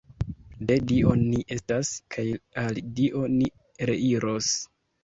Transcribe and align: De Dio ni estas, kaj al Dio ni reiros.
De 0.69 0.77
Dio 0.91 1.13
ni 1.19 1.43
estas, 1.57 1.93
kaj 2.17 2.27
al 2.65 2.83
Dio 2.99 3.25
ni 3.39 3.55
reiros. 3.95 4.55